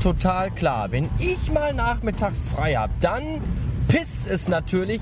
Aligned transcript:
total 0.00 0.50
klar. 0.50 0.90
Wenn 0.90 1.08
ich 1.18 1.52
mal 1.52 1.74
nachmittags 1.74 2.48
frei 2.48 2.74
habe, 2.74 2.92
dann 3.00 3.22
pisst 3.88 4.28
es 4.28 4.48
natürlich 4.48 5.00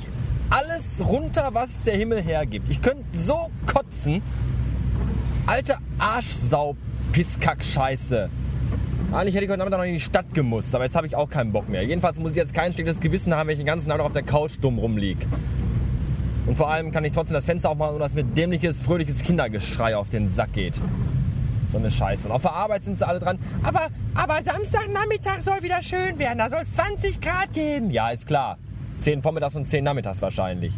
alles 0.51 1.03
runter, 1.07 1.51
was 1.53 1.85
der 1.85 1.97
Himmel 1.97 2.23
hergibt. 2.23 2.71
Ich 2.71 2.83
könnte 2.83 3.05
so 3.13 3.51
kotzen. 3.67 4.23
Alte 5.47 5.77
Arschsau, 5.99 6.77
Pisskack, 7.13 7.65
Scheiße. 7.65 8.29
Eigentlich 9.13 9.35
hätte 9.35 9.45
ich 9.45 9.51
heute 9.51 9.59
Nachmittag 9.59 9.79
noch 9.79 9.87
in 9.87 9.95
die 9.95 10.01
Stadt 10.01 10.35
gemusst, 10.35 10.75
aber 10.75 10.85
jetzt 10.85 10.95
habe 10.95 11.07
ich 11.07 11.17
auch 11.17 11.31
keinen 11.31 11.53
Bock 11.53 11.69
mehr. 11.69 11.83
Jedenfalls 11.83 12.19
muss 12.19 12.33
ich 12.33 12.37
jetzt 12.37 12.53
kein 12.53 12.75
schlechtes 12.75 13.01
Gewissen 13.01 13.35
haben, 13.35 13.47
wenn 13.47 13.55
ich 13.55 13.61
den 13.61 13.67
ganzen 13.67 13.89
Tag 13.89 13.99
noch 13.99 14.05
auf 14.05 14.13
der 14.13 14.23
Couch 14.23 14.53
dumm 14.61 14.79
rumliege. 14.79 15.25
Und 16.47 16.57
vor 16.57 16.69
allem 16.71 16.93
kann 16.93 17.05
ich 17.05 17.13
trotzdem 17.13 17.35
das 17.35 17.47
Fenster 17.47 17.71
aufmachen, 17.71 17.95
ohne 17.95 18.05
dass 18.05 18.15
mir 18.15 18.25
dämliches, 18.25 18.83
fröhliches 18.83 19.23
Kindergeschrei 19.23 19.97
auf 19.97 20.09
den 20.09 20.29
Sack 20.29 20.53
geht. 20.53 20.81
So 21.71 21.79
eine 21.79 21.91
Scheiße. 21.91 22.29
Und 22.29 22.35
auf 22.35 22.43
der 22.43 22.53
Arbeit 22.53 22.83
sind 22.83 22.99
sie 22.99 23.07
alle 23.07 23.21
dran. 23.21 23.39
Aber, 23.63 23.89
aber 24.15 24.43
Samstagnachmittag 24.43 25.43
soll 25.43 25.63
wieder 25.63 25.83
schön 25.83 26.19
werden. 26.19 26.39
Da 26.39 26.49
soll 26.49 26.63
es 26.63 26.73
20 26.73 27.21
Grad 27.21 27.53
geben. 27.53 27.91
Ja, 27.91 28.09
ist 28.09 28.27
klar. 28.27 28.59
10 28.99 29.23
vormittags 29.23 29.55
und 29.55 29.65
10 29.65 29.85
nachmittags 29.85 30.23
wahrscheinlich. 30.23 30.75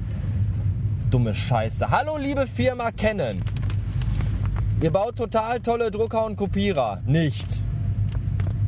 Dumme 1.10 1.34
Scheiße. 1.34 1.90
Hallo, 1.90 2.16
liebe 2.18 2.46
Firma 2.46 2.90
Canon. 2.90 3.40
Ihr 4.80 4.90
baut 4.90 5.16
total 5.16 5.60
tolle 5.60 5.90
Drucker 5.90 6.24
und 6.24 6.36
Kopierer. 6.36 7.02
Nicht. 7.06 7.60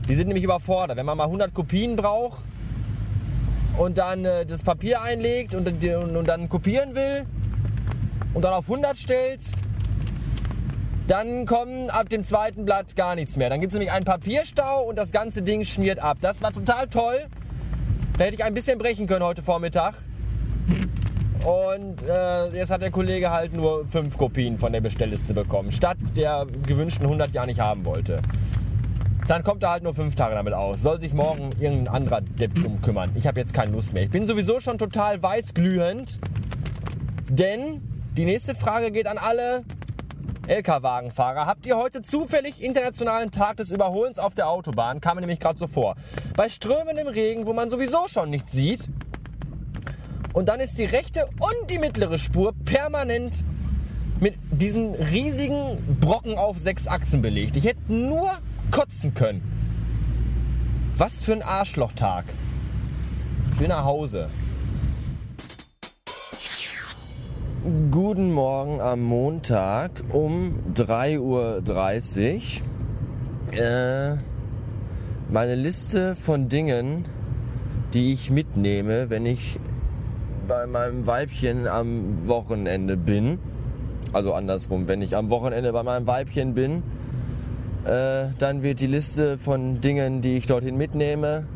Die 0.08 0.14
sind 0.14 0.28
nämlich 0.28 0.44
überfordert. 0.44 0.96
Wenn 0.96 1.06
man 1.06 1.16
mal 1.16 1.24
100 1.24 1.54
Kopien 1.54 1.96
braucht 1.96 2.42
und 3.78 3.98
dann 3.98 4.24
äh, 4.24 4.44
das 4.44 4.62
Papier 4.62 5.02
einlegt 5.02 5.54
und, 5.54 5.66
und, 5.66 6.16
und 6.16 6.28
dann 6.28 6.48
kopieren 6.48 6.94
will 6.94 7.24
und 8.34 8.42
dann 8.42 8.52
auf 8.52 8.68
100 8.68 8.98
stellt, 8.98 9.40
dann 11.12 11.44
kommen 11.44 11.90
ab 11.90 12.08
dem 12.08 12.24
zweiten 12.24 12.64
Blatt 12.64 12.96
gar 12.96 13.14
nichts 13.14 13.36
mehr. 13.36 13.50
Dann 13.50 13.60
gibt 13.60 13.70
es 13.70 13.74
nämlich 13.74 13.92
einen 13.92 14.06
Papierstau 14.06 14.84
und 14.84 14.96
das 14.96 15.12
ganze 15.12 15.42
Ding 15.42 15.62
schmiert 15.66 15.98
ab. 15.98 16.16
Das 16.22 16.40
war 16.40 16.54
total 16.54 16.86
toll. 16.86 17.26
Da 18.16 18.24
hätte 18.24 18.36
ich 18.36 18.42
ein 18.42 18.54
bisschen 18.54 18.78
brechen 18.78 19.06
können 19.06 19.22
heute 19.22 19.42
Vormittag. 19.42 19.92
Und 21.44 22.02
äh, 22.08 22.56
jetzt 22.56 22.70
hat 22.70 22.80
der 22.80 22.90
Kollege 22.90 23.30
halt 23.30 23.52
nur 23.52 23.86
fünf 23.88 24.16
Kopien 24.16 24.56
von 24.56 24.72
der 24.72 24.80
Bestellliste 24.80 25.34
bekommen, 25.34 25.70
statt 25.70 25.98
der 26.16 26.46
gewünschten 26.66 27.04
100 27.04 27.34
ja 27.34 27.44
nicht 27.44 27.60
haben 27.60 27.84
wollte. 27.84 28.22
Dann 29.28 29.42
kommt 29.42 29.62
er 29.64 29.70
halt 29.72 29.82
nur 29.82 29.92
fünf 29.92 30.14
Tage 30.14 30.34
damit 30.34 30.54
aus. 30.54 30.80
Soll 30.80 30.98
sich 30.98 31.12
morgen 31.12 31.50
irgendein 31.60 31.88
anderer 31.88 32.22
Depp 32.22 32.54
drum 32.54 32.80
kümmern. 32.80 33.10
Ich 33.16 33.26
habe 33.26 33.38
jetzt 33.38 33.52
keine 33.52 33.72
Lust 33.72 33.92
mehr. 33.92 34.04
Ich 34.04 34.10
bin 34.10 34.24
sowieso 34.24 34.60
schon 34.60 34.78
total 34.78 35.22
weißglühend. 35.22 36.18
Denn 37.28 37.82
die 38.16 38.24
nächste 38.24 38.54
Frage 38.54 38.90
geht 38.90 39.06
an 39.06 39.18
alle 39.18 39.62
LKW-Wagenfahrer. 40.48 41.46
Habt 41.46 41.66
ihr 41.66 41.76
heute 41.76 42.02
zufällig 42.02 42.62
Internationalen 42.62 43.30
Tag 43.30 43.56
des 43.58 43.70
Überholens 43.70 44.18
auf 44.18 44.34
der 44.34 44.48
Autobahn? 44.48 45.00
Kam 45.00 45.16
mir 45.16 45.20
nämlich 45.20 45.40
gerade 45.40 45.58
so 45.58 45.66
vor. 45.66 45.94
Bei 46.36 46.48
strömendem 46.48 47.06
Regen, 47.06 47.46
wo 47.46 47.52
man 47.52 47.68
sowieso 47.68 48.08
schon 48.08 48.30
nichts 48.30 48.52
sieht. 48.52 48.88
Und 50.32 50.48
dann 50.48 50.60
ist 50.60 50.78
die 50.78 50.84
rechte 50.84 51.26
und 51.26 51.70
die 51.70 51.78
mittlere 51.78 52.18
Spur 52.18 52.52
permanent 52.64 53.44
mit 54.20 54.34
diesen 54.50 54.94
riesigen 54.94 55.98
Brocken 56.00 56.38
auf 56.38 56.58
sechs 56.58 56.88
Achsen 56.88 57.22
belegt. 57.22 57.56
Ich 57.56 57.64
hätte 57.64 57.92
nur 57.92 58.30
kotzen 58.70 59.14
können. 59.14 59.42
Was 60.96 61.22
für 61.24 61.32
ein 61.32 61.42
Arschlochtag. 61.42 62.24
Ich 63.52 63.60
will 63.60 63.68
nach 63.68 63.84
Hause. 63.84 64.28
Guten 67.92 68.32
Morgen 68.32 68.80
am 68.80 69.02
Montag 69.02 69.90
um 70.12 70.56
3.30 70.74 71.18
Uhr. 71.18 71.62
Äh, 73.52 74.16
meine 75.30 75.56
Liste 75.56 76.16
von 76.16 76.48
Dingen, 76.48 77.04
die 77.92 78.14
ich 78.14 78.30
mitnehme, 78.30 79.10
wenn 79.10 79.26
ich 79.26 79.58
bei 80.48 80.66
meinem 80.66 81.06
Weibchen 81.06 81.68
am 81.68 82.26
Wochenende 82.26 82.96
bin. 82.96 83.38
Also 84.14 84.32
andersrum, 84.32 84.88
wenn 84.88 85.02
ich 85.02 85.14
am 85.14 85.28
Wochenende 85.28 85.70
bei 85.74 85.82
meinem 85.82 86.06
Weibchen 86.06 86.54
bin, 86.54 86.82
äh, 87.84 88.28
dann 88.38 88.62
wird 88.62 88.80
die 88.80 88.86
Liste 88.86 89.36
von 89.36 89.82
Dingen, 89.82 90.22
die 90.22 90.38
ich 90.38 90.46
dorthin 90.46 90.78
mitnehme, 90.78 91.46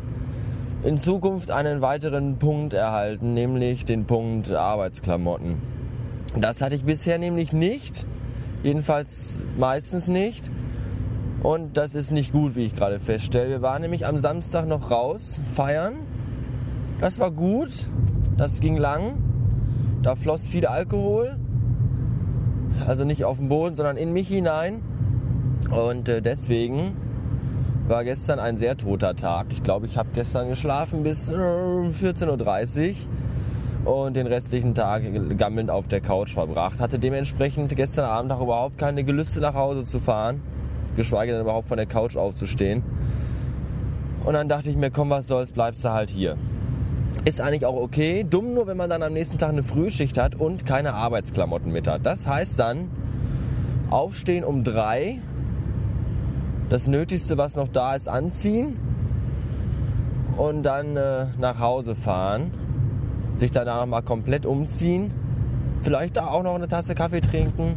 in 0.82 0.98
Zukunft 0.98 1.50
einen 1.50 1.80
weiteren 1.80 2.36
Punkt 2.36 2.74
erhalten, 2.74 3.32
nämlich 3.32 3.86
den 3.86 4.04
Punkt 4.04 4.52
Arbeitsklamotten. 4.52 5.75
Das 6.38 6.60
hatte 6.60 6.74
ich 6.74 6.84
bisher 6.84 7.18
nämlich 7.18 7.52
nicht. 7.52 8.06
Jedenfalls 8.62 9.38
meistens 9.56 10.08
nicht. 10.08 10.50
Und 11.42 11.76
das 11.76 11.94
ist 11.94 12.10
nicht 12.10 12.32
gut, 12.32 12.56
wie 12.56 12.64
ich 12.64 12.74
gerade 12.74 12.98
feststelle. 12.98 13.48
Wir 13.48 13.62
waren 13.62 13.82
nämlich 13.82 14.06
am 14.06 14.18
Samstag 14.18 14.66
noch 14.66 14.90
raus, 14.90 15.38
feiern. 15.54 15.94
Das 17.00 17.18
war 17.18 17.30
gut. 17.30 17.86
Das 18.36 18.60
ging 18.60 18.76
lang. 18.76 19.14
Da 20.02 20.16
floss 20.16 20.46
viel 20.46 20.66
Alkohol. 20.66 21.36
Also 22.86 23.04
nicht 23.04 23.24
auf 23.24 23.38
den 23.38 23.48
Boden, 23.48 23.76
sondern 23.76 23.96
in 23.96 24.12
mich 24.12 24.28
hinein. 24.28 24.80
Und 25.70 26.08
äh, 26.08 26.20
deswegen 26.20 26.96
war 27.88 28.04
gestern 28.04 28.38
ein 28.38 28.56
sehr 28.56 28.76
toter 28.76 29.14
Tag. 29.14 29.46
Ich 29.50 29.62
glaube, 29.62 29.86
ich 29.86 29.96
habe 29.96 30.08
gestern 30.14 30.48
geschlafen 30.48 31.02
bis 31.02 31.28
äh, 31.28 31.32
14.30 31.32 32.88
Uhr 32.88 32.94
und 33.86 34.16
den 34.16 34.26
restlichen 34.26 34.74
Tag 34.74 35.02
gammelnd 35.38 35.70
auf 35.70 35.86
der 35.86 36.00
Couch 36.00 36.34
verbracht. 36.34 36.80
Hatte 36.80 36.98
dementsprechend 36.98 37.74
gestern 37.76 38.04
Abend 38.04 38.32
auch 38.32 38.42
überhaupt 38.42 38.78
keine 38.78 39.04
Gelüste 39.04 39.40
nach 39.40 39.54
Hause 39.54 39.84
zu 39.84 40.00
fahren, 40.00 40.42
geschweige 40.96 41.32
denn 41.32 41.40
überhaupt 41.40 41.68
von 41.68 41.76
der 41.76 41.86
Couch 41.86 42.16
aufzustehen. 42.16 42.82
Und 44.24 44.34
dann 44.34 44.48
dachte 44.48 44.70
ich 44.70 44.76
mir, 44.76 44.90
komm, 44.90 45.10
was 45.10 45.28
soll's, 45.28 45.52
bleibst 45.52 45.84
du 45.84 45.92
halt 45.92 46.10
hier. 46.10 46.36
Ist 47.24 47.40
eigentlich 47.40 47.64
auch 47.64 47.76
okay. 47.76 48.26
Dumm 48.28 48.54
nur, 48.54 48.66
wenn 48.66 48.76
man 48.76 48.90
dann 48.90 49.04
am 49.04 49.12
nächsten 49.12 49.38
Tag 49.38 49.50
eine 49.50 49.62
Frühschicht 49.62 50.18
hat 50.18 50.34
und 50.34 50.66
keine 50.66 50.94
Arbeitsklamotten 50.94 51.70
mit 51.70 51.86
hat. 51.86 52.04
Das 52.04 52.26
heißt 52.26 52.58
dann, 52.58 52.90
aufstehen 53.90 54.42
um 54.42 54.64
drei, 54.64 55.18
das 56.70 56.88
Nötigste, 56.88 57.38
was 57.38 57.54
noch 57.54 57.68
da 57.68 57.94
ist, 57.94 58.08
anziehen 58.08 58.76
und 60.36 60.64
dann 60.64 60.96
äh, 60.96 61.26
nach 61.38 61.60
Hause 61.60 61.94
fahren 61.94 62.50
sich 63.36 63.50
danach 63.50 63.80
noch 63.80 63.86
mal 63.86 64.02
komplett 64.02 64.46
umziehen, 64.46 65.12
vielleicht 65.80 66.16
da 66.16 66.28
auch 66.28 66.42
noch 66.42 66.54
eine 66.54 66.68
Tasse 66.68 66.94
Kaffee 66.94 67.20
trinken 67.20 67.76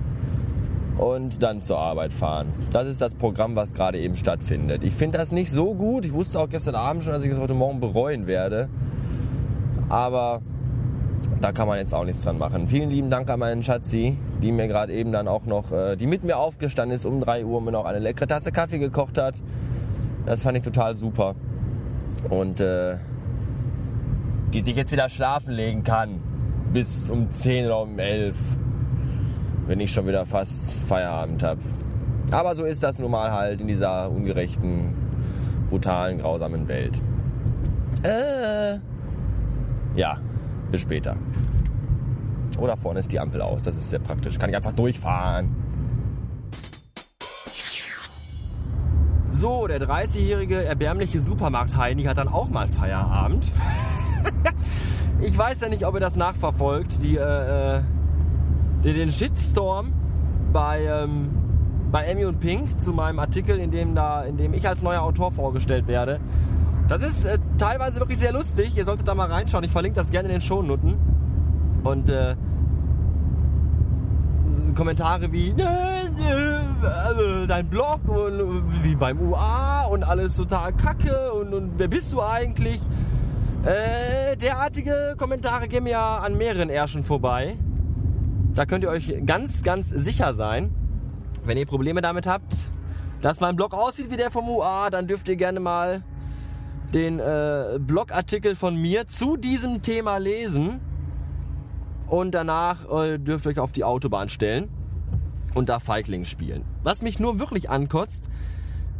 und 0.97 1.41
dann 1.43 1.61
zur 1.61 1.79
Arbeit 1.79 2.11
fahren. 2.11 2.47
Das 2.71 2.87
ist 2.87 3.01
das 3.01 3.15
Programm, 3.15 3.55
was 3.55 3.73
gerade 3.73 3.99
eben 3.99 4.15
stattfindet. 4.15 4.83
Ich 4.83 4.93
finde 4.93 5.17
das 5.17 5.31
nicht 5.31 5.51
so 5.51 5.73
gut. 5.73 6.05
Ich 6.05 6.13
wusste 6.13 6.39
auch 6.39 6.49
gestern 6.49 6.75
Abend 6.75 7.03
schon, 7.03 7.13
dass 7.13 7.23
ich 7.23 7.31
es 7.31 7.39
heute 7.39 7.53
Morgen 7.53 7.79
bereuen 7.79 8.27
werde. 8.27 8.67
Aber 9.87 10.41
da 11.41 11.51
kann 11.51 11.67
man 11.67 11.77
jetzt 11.77 11.93
auch 11.93 12.03
nichts 12.03 12.23
dran 12.23 12.37
machen. 12.37 12.67
Vielen 12.67 12.89
lieben 12.89 13.09
Dank 13.09 13.29
an 13.29 13.39
meinen 13.39 13.63
Schatzi, 13.63 14.17
die 14.41 14.51
mir 14.51 14.67
gerade 14.67 14.93
eben 14.93 15.11
dann 15.11 15.27
auch 15.27 15.45
noch, 15.45 15.71
äh, 15.71 15.95
die 15.95 16.07
mit 16.07 16.23
mir 16.23 16.37
aufgestanden 16.37 16.95
ist 16.95 17.05
um 17.05 17.21
3 17.21 17.45
Uhr 17.45 17.57
und 17.57 17.65
mir 17.65 17.71
noch 17.71 17.85
eine 17.85 17.99
leckere 17.99 18.27
Tasse 18.27 18.51
Kaffee 18.51 18.79
gekocht 18.79 19.17
hat. 19.17 19.35
Das 20.25 20.41
fand 20.41 20.57
ich 20.57 20.63
total 20.63 20.97
super. 20.97 21.35
Und 22.29 22.59
äh, 22.59 22.97
die 24.53 24.61
sich 24.61 24.75
jetzt 24.75 24.91
wieder 24.91 25.09
schlafen 25.09 25.53
legen 25.53 25.83
kann. 25.83 26.19
Bis 26.73 27.09
um 27.09 27.31
10 27.31 27.65
oder 27.65 27.81
um 27.81 27.97
11. 27.97 28.37
Wenn 29.67 29.79
ich 29.79 29.91
schon 29.91 30.07
wieder 30.07 30.25
fast 30.25 30.79
Feierabend 30.81 31.43
habe. 31.43 31.59
Aber 32.31 32.55
so 32.55 32.63
ist 32.63 32.83
das 32.83 32.99
nun 32.99 33.11
mal 33.11 33.31
halt 33.31 33.61
in 33.61 33.67
dieser 33.67 34.09
ungerechten, 34.09 34.93
brutalen, 35.69 36.19
grausamen 36.19 36.67
Welt. 36.67 36.99
Äh. 38.03 38.79
Ja, 39.95 40.17
bis 40.71 40.81
später. 40.81 41.17
Oder 42.59 42.77
vorne 42.77 42.99
ist 42.99 43.11
die 43.11 43.19
Ampel 43.19 43.41
aus. 43.41 43.63
Das 43.63 43.75
ist 43.75 43.89
sehr 43.89 43.99
praktisch. 43.99 44.37
Kann 44.37 44.49
ich 44.49 44.55
einfach 44.55 44.73
durchfahren. 44.73 45.55
So, 49.29 49.67
der 49.67 49.79
30-jährige 49.81 50.63
erbärmliche 50.65 51.19
Supermarkt-Heini 51.19 52.03
hat 52.03 52.17
dann 52.17 52.27
auch 52.27 52.49
mal 52.49 52.67
Feierabend. 52.67 53.51
weiß 55.39 55.61
ja 55.61 55.69
nicht, 55.69 55.85
ob 55.85 55.95
ihr 55.95 56.01
das 56.01 56.17
nachverfolgt, 56.17 57.01
die, 57.01 57.17
äh, 57.17 57.77
äh 57.77 57.81
den 58.83 59.09
Shitstorm 59.09 59.93
bei, 60.53 60.85
ähm, 60.85 61.29
bei 61.91 62.03
Emmy 62.03 62.25
und 62.25 62.39
Pink 62.39 62.79
zu 62.79 62.93
meinem 62.93 63.19
Artikel, 63.19 63.59
in 63.59 63.71
dem, 63.71 63.93
da, 63.93 64.23
in 64.23 64.37
dem 64.37 64.53
ich 64.53 64.67
als 64.67 64.83
neuer 64.83 65.01
Autor 65.01 65.31
vorgestellt 65.31 65.87
werde. 65.87 66.19
Das 66.87 67.01
ist 67.01 67.25
äh, 67.25 67.39
teilweise 67.57 67.99
wirklich 67.99 68.19
sehr 68.19 68.31
lustig. 68.31 68.75
Ihr 68.77 68.85
solltet 68.85 69.07
da 69.07 69.15
mal 69.15 69.29
reinschauen. 69.29 69.63
Ich 69.63 69.71
verlinke 69.71 69.95
das 69.95 70.11
gerne 70.11 70.27
in 70.29 70.35
den 70.35 70.41
Shownoten. 70.41 70.95
Und 71.83 72.09
äh, 72.09 72.35
Kommentare 74.75 75.31
wie 75.31 75.49
äh, 75.49 77.47
dein 77.47 77.67
Blog 77.67 78.07
und 78.07 78.63
wie 78.83 78.95
beim 78.95 79.19
UA 79.21 79.85
und 79.91 80.03
alles 80.03 80.35
total 80.35 80.73
kacke 80.73 81.33
und, 81.33 81.53
und 81.53 81.73
wer 81.77 81.87
bist 81.87 82.11
du 82.13 82.21
eigentlich? 82.21 82.81
Äh, 83.65 84.37
derartige 84.37 85.15
Kommentare 85.17 85.67
gehen 85.67 85.83
mir 85.83 85.91
ja 85.91 86.15
an 86.17 86.37
mehreren 86.37 86.69
Ärschen 86.69 87.03
vorbei. 87.03 87.57
Da 88.55 88.65
könnt 88.65 88.85
ihr 88.85 88.89
euch 88.89 89.13
ganz, 89.25 89.63
ganz 89.63 89.89
sicher 89.89 90.33
sein, 90.33 90.73
wenn 91.43 91.57
ihr 91.57 91.65
Probleme 91.65 92.01
damit 92.01 92.25
habt, 92.25 92.55
dass 93.21 93.41
mein 93.41 93.57
Blog 93.57 93.73
aussieht 93.73 94.11
wie 94.11 94.15
der 94.15 94.31
vom 94.31 94.47
UA, 94.47 94.89
dann 94.91 95.07
dürft 95.07 95.27
ihr 95.27 95.35
gerne 95.35 95.59
mal 95.59 96.03
den 96.93 97.19
äh, 97.19 97.79
Blogartikel 97.79 98.55
von 98.55 98.75
mir 98.75 99.07
zu 99.07 99.35
diesem 99.35 99.81
Thema 99.81 100.17
lesen 100.17 100.79
und 102.07 102.31
danach 102.31 102.89
äh, 102.89 103.17
dürft 103.17 103.45
ihr 103.45 103.51
euch 103.51 103.59
auf 103.59 103.73
die 103.73 103.83
Autobahn 103.83 104.29
stellen 104.29 104.69
und 105.53 105.67
da 105.67 105.79
Feigling 105.79 106.23
spielen. 106.23 106.63
Was 106.81 107.01
mich 107.01 107.19
nur 107.19 107.39
wirklich 107.39 107.69
ankotzt, 107.69 108.29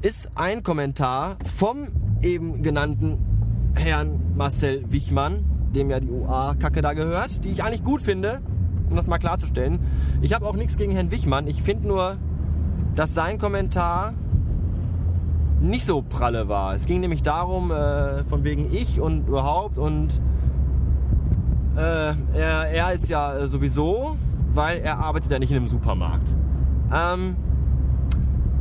ist 0.02 0.38
ein 0.38 0.64
Kommentar 0.64 1.38
vom 1.46 1.88
eben 2.22 2.62
genannten 2.62 3.29
Herrn 3.76 4.20
Marcel 4.36 4.84
Wichmann, 4.90 5.44
dem 5.74 5.90
ja 5.90 6.00
die 6.00 6.10
UA-Kacke 6.10 6.82
da 6.82 6.94
gehört, 6.94 7.44
die 7.44 7.50
ich 7.50 7.64
eigentlich 7.64 7.84
gut 7.84 8.02
finde, 8.02 8.42
um 8.90 8.96
das 8.96 9.08
mal 9.08 9.18
klarzustellen. 9.18 9.80
Ich 10.22 10.34
habe 10.34 10.48
auch 10.48 10.56
nichts 10.56 10.78
gegen 10.78 10.92
Herrn 10.92 11.12
Wichmann. 11.12 11.48
Ich 11.48 11.62
finde 11.62 11.88
nur, 11.88 12.18
dass 12.96 13.14
sein 13.14 13.38
Kommentar 13.38 14.14
nicht 15.62 15.86
so 15.86 16.02
pralle 16.02 16.48
war. 16.48 16.76
Es 16.76 16.86
ging 16.86 17.02
nämlich 17.02 17.24
darum, 17.24 17.72
äh, 17.72 18.24
von 18.26 18.44
wegen 18.44 18.74
ich 18.74 19.00
und 19.02 19.28
überhaupt 19.28 19.78
und 19.78 20.22
äh, 21.76 22.14
er, 22.34 22.70
er 22.70 22.94
ist 22.94 23.10
ja 23.10 23.48
sowieso, 23.48 24.18
weil 24.54 24.80
er 24.80 25.00
arbeitet 25.00 25.32
ja 25.32 25.40
nicht 25.40 25.52
in 25.52 25.58
einem 25.58 25.68
Supermarkt. 25.68 26.36
Ähm, 26.94 27.36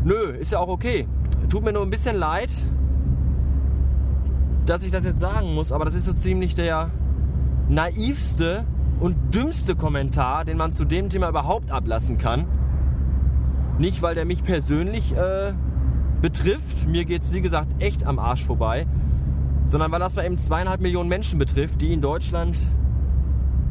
nö, 0.05 0.33
ist 0.39 0.53
ja 0.53 0.59
auch 0.59 0.69
okay. 0.69 1.07
Tut 1.49 1.65
mir 1.65 1.73
nur 1.73 1.83
ein 1.83 1.91
bisschen 1.91 2.17
leid, 2.17 2.51
dass 4.69 4.83
ich 4.83 4.91
das 4.91 5.05
jetzt 5.05 5.21
sagen 5.21 5.55
muss, 5.55 5.73
aber 5.73 5.85
das 5.87 5.95
ist 5.95 6.05
so 6.05 6.13
ziemlich 6.13 6.55
der 6.55 6.91
naivste 7.69 8.67
und 9.01 9.35
dümmste 9.35 9.77
Kommentar, 9.77 10.45
den 10.45 10.59
man 10.59 10.73
zu 10.73 10.85
dem 10.85 11.09
Thema 11.09 11.29
überhaupt 11.29 11.71
ablassen 11.71 12.19
kann. 12.19 12.47
Nicht, 13.79 14.03
weil 14.03 14.15
der 14.15 14.25
mich 14.25 14.43
persönlich 14.43 15.17
äh, 15.17 15.53
betrifft, 16.21 16.87
mir 16.87 17.05
geht 17.05 17.23
es 17.23 17.33
wie 17.33 17.41
gesagt 17.41 17.81
echt 17.83 18.07
am 18.07 18.19
Arsch 18.19 18.45
vorbei, 18.45 18.87
sondern 19.67 19.91
weil 19.93 20.01
das 20.01 20.17
mal 20.17 20.27
eben 20.27 20.37
zweieinhalb 20.37 20.81
Millionen 20.81 21.09
Menschen 21.09 21.39
betrifft, 21.39 21.81
die 21.81 21.93
in 21.93 22.01
Deutschland 22.01 22.59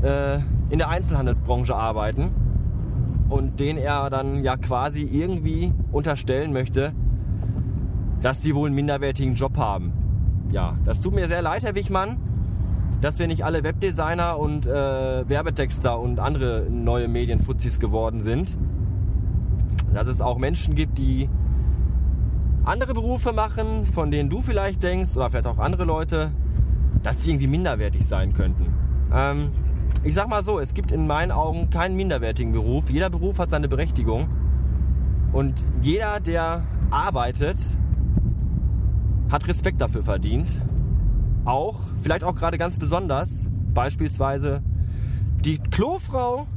äh, 0.01 0.39
in 0.69 0.79
der 0.79 0.89
Einzelhandelsbranche 0.89 1.75
arbeiten 1.75 2.31
und 3.29 3.59
denen 3.59 3.77
er 3.77 4.09
dann 4.09 4.43
ja 4.43 4.57
quasi 4.57 5.03
irgendwie 5.03 5.73
unterstellen 5.91 6.53
möchte, 6.53 6.93
dass 8.21 8.41
sie 8.41 8.55
wohl 8.55 8.67
einen 8.67 8.75
minderwertigen 8.75 9.35
Job 9.35 9.57
haben. 9.57 10.06
Ja, 10.51 10.75
das 10.85 11.01
tut 11.01 11.13
mir 11.13 11.27
sehr 11.27 11.41
leid, 11.41 11.63
Herr 11.63 11.75
Wichmann, 11.75 12.17
dass 13.01 13.19
wir 13.19 13.27
nicht 13.27 13.43
alle 13.43 13.63
Webdesigner 13.63 14.39
und 14.39 14.65
äh, 14.65 15.27
Werbetexter 15.27 15.99
und 15.99 16.19
andere 16.19 16.67
neue 16.69 17.07
Medienfuzis 17.07 17.79
geworden 17.79 18.21
sind. 18.21 18.57
Dass 19.93 20.07
es 20.07 20.21
auch 20.21 20.37
Menschen 20.37 20.75
gibt, 20.75 20.97
die 20.97 21.29
andere 22.63 22.93
Berufe 22.93 23.33
machen, 23.33 23.87
von 23.93 24.11
denen 24.11 24.29
du 24.29 24.41
vielleicht 24.41 24.83
denkst, 24.83 25.15
oder 25.15 25.29
vielleicht 25.29 25.47
auch 25.47 25.59
andere 25.59 25.85
Leute, 25.85 26.31
dass 27.03 27.23
sie 27.23 27.31
irgendwie 27.31 27.47
minderwertig 27.47 28.05
sein 28.05 28.33
könnten. 28.33 28.67
Ähm, 29.13 29.51
ich 30.03 30.15
sag 30.15 30.27
mal 30.27 30.43
so, 30.43 30.59
es 30.59 30.73
gibt 30.73 30.91
in 30.91 31.07
meinen 31.07 31.31
Augen 31.31 31.69
keinen 31.69 31.95
minderwertigen 31.95 32.51
Beruf. 32.51 32.89
Jeder 32.89 33.09
Beruf 33.09 33.39
hat 33.39 33.49
seine 33.49 33.67
Berechtigung. 33.67 34.27
Und 35.33 35.65
jeder, 35.81 36.19
der 36.19 36.63
arbeitet, 36.89 37.57
hat 39.29 39.47
Respekt 39.47 39.81
dafür 39.81 40.03
verdient. 40.03 40.51
Auch, 41.45 41.79
vielleicht 42.01 42.23
auch 42.23 42.35
gerade 42.35 42.57
ganz 42.57 42.77
besonders, 42.77 43.47
beispielsweise 43.73 44.61
die 45.43 45.57
Klofrau, 45.59 46.47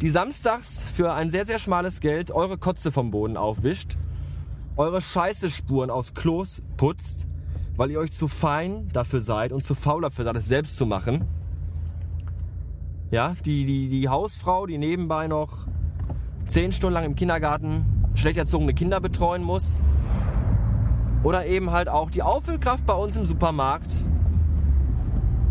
die 0.00 0.10
samstags 0.10 0.82
für 0.82 1.12
ein 1.12 1.30
sehr, 1.30 1.44
sehr 1.44 1.58
schmales 1.58 2.00
Geld 2.00 2.30
eure 2.30 2.58
Kotze 2.58 2.92
vom 2.92 3.10
Boden 3.10 3.36
aufwischt, 3.36 3.96
eure 4.76 5.00
Scheißespuren 5.00 5.90
aus 5.90 6.14
Klos 6.14 6.62
putzt, 6.76 7.26
weil 7.76 7.90
ihr 7.90 7.98
euch 7.98 8.12
zu 8.12 8.28
fein 8.28 8.88
dafür 8.92 9.20
seid 9.20 9.52
und 9.52 9.64
zu 9.64 9.74
faul 9.74 10.02
dafür 10.02 10.24
seid, 10.24 10.36
es 10.36 10.46
selbst 10.46 10.76
zu 10.76 10.86
machen. 10.86 11.24
Ja, 13.10 13.36
die, 13.44 13.64
die, 13.64 13.88
die 13.88 14.08
Hausfrau, 14.08 14.66
die 14.66 14.78
nebenbei 14.78 15.28
noch 15.28 15.66
zehn 16.46 16.72
Stunden 16.72 16.94
lang 16.94 17.04
im 17.04 17.14
Kindergarten 17.14 17.84
schlecht 18.14 18.38
erzogene 18.38 18.74
Kinder 18.74 19.00
betreuen 19.00 19.42
muss. 19.42 19.80
Oder 21.24 21.46
eben 21.46 21.72
halt 21.72 21.88
auch 21.88 22.10
die 22.10 22.22
Auffüllkraft 22.22 22.86
bei 22.86 22.92
uns 22.92 23.16
im 23.16 23.24
Supermarkt, 23.26 24.04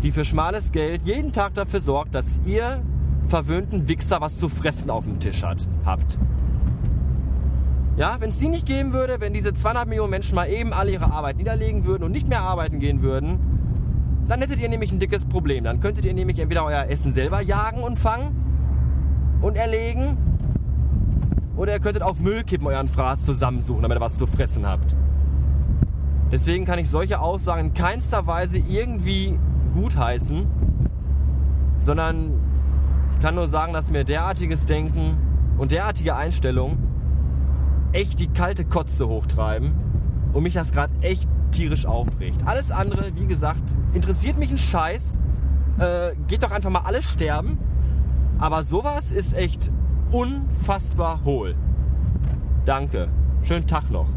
die 0.02 0.12
für 0.12 0.24
schmales 0.24 0.70
Geld 0.70 1.02
jeden 1.02 1.32
Tag 1.32 1.54
dafür 1.54 1.80
sorgt, 1.80 2.14
dass 2.14 2.40
ihr 2.46 2.82
verwöhnten 3.26 3.88
Wichser 3.88 4.20
was 4.20 4.36
zu 4.36 4.48
fressen 4.48 4.88
auf 4.88 5.04
dem 5.04 5.18
Tisch 5.18 5.42
hat, 5.42 5.66
habt. 5.84 6.16
Ja, 7.96 8.16
wenn 8.20 8.28
es 8.28 8.38
die 8.38 8.48
nicht 8.48 8.66
geben 8.66 8.92
würde, 8.92 9.20
wenn 9.20 9.32
diese 9.32 9.52
200 9.52 9.88
Millionen 9.88 10.10
Menschen 10.10 10.34
mal 10.36 10.46
eben 10.46 10.72
alle 10.72 10.92
ihre 10.92 11.10
Arbeit 11.10 11.38
niederlegen 11.38 11.84
würden 11.84 12.04
und 12.04 12.12
nicht 12.12 12.28
mehr 12.28 12.40
arbeiten 12.40 12.78
gehen 12.78 13.02
würden, 13.02 13.38
dann 14.28 14.40
hättet 14.40 14.60
ihr 14.60 14.68
nämlich 14.68 14.92
ein 14.92 14.98
dickes 15.00 15.24
Problem. 15.24 15.64
Dann 15.64 15.80
könntet 15.80 16.04
ihr 16.04 16.14
nämlich 16.14 16.38
entweder 16.38 16.64
euer 16.64 16.86
Essen 16.88 17.12
selber 17.12 17.40
jagen 17.40 17.82
und 17.82 17.98
fangen 17.98 18.34
und 19.42 19.56
erlegen, 19.56 20.16
oder 21.56 21.72
ihr 21.72 21.80
könntet 21.80 22.02
auf 22.02 22.20
Müll 22.20 22.44
kippen 22.44 22.66
euren 22.66 22.88
Fraß 22.88 23.24
zusammensuchen, 23.24 23.82
damit 23.82 23.98
ihr 23.98 24.00
was 24.00 24.16
zu 24.16 24.26
fressen 24.26 24.66
habt. 24.66 24.94
Deswegen 26.32 26.64
kann 26.64 26.78
ich 26.78 26.90
solche 26.90 27.20
Aussagen 27.20 27.68
in 27.68 27.74
keinster 27.74 28.26
Weise 28.26 28.58
irgendwie 28.58 29.38
gutheißen, 29.74 30.46
sondern 31.80 32.32
kann 33.20 33.34
nur 33.34 33.48
sagen, 33.48 33.72
dass 33.72 33.90
mir 33.90 34.04
derartiges 34.04 34.66
Denken 34.66 35.16
und 35.58 35.70
derartige 35.70 36.16
Einstellung 36.16 36.78
echt 37.92 38.18
die 38.18 38.28
kalte 38.28 38.64
Kotze 38.64 39.08
hochtreiben 39.08 39.72
und 40.32 40.42
mich 40.42 40.54
das 40.54 40.72
gerade 40.72 40.92
echt 41.00 41.28
tierisch 41.52 41.86
aufregt. 41.86 42.46
Alles 42.46 42.70
andere, 42.70 43.12
wie 43.16 43.26
gesagt, 43.26 43.74
interessiert 43.92 44.36
mich 44.36 44.50
ein 44.50 44.58
Scheiß. 44.58 45.20
Äh, 45.78 46.10
geht 46.26 46.42
doch 46.42 46.50
einfach 46.50 46.70
mal 46.70 46.82
alles 46.84 47.04
sterben. 47.04 47.58
Aber 48.38 48.64
sowas 48.64 49.12
ist 49.12 49.34
echt 49.34 49.70
unfassbar 50.10 51.24
hohl. 51.24 51.54
Danke. 52.64 53.08
Schönen 53.42 53.66
Tag 53.66 53.90
noch. 53.90 54.08